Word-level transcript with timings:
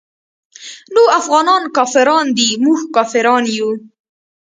نو 0.93 1.01
افغانان 1.19 1.63
کافران 1.77 2.25
دي 2.37 2.49
موږ 2.63 2.79
کافران 2.95 3.43
يو. 3.57 3.69